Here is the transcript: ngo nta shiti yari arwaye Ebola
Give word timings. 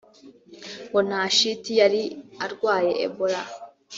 ngo 0.87 0.99
nta 1.07 1.21
shiti 1.35 1.71
yari 1.81 2.01
arwaye 2.45 2.91
Ebola 3.05 3.41